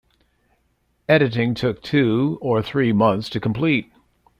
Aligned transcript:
Editing 1.07 1.53
took 1.53 1.83
two 1.83 2.39
or 2.41 2.63
three 2.63 2.91
months 2.91 3.29
to 3.29 3.39
complete. 3.39 3.93